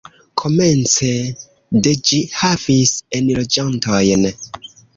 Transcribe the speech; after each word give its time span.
Komence 0.43 1.09
de 1.87 1.93
ĝi 2.09 2.21
havis 2.39 2.97
enloĝantojn. 3.21 4.29